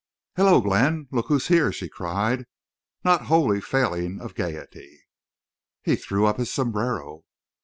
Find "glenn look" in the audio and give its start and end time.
0.61-1.27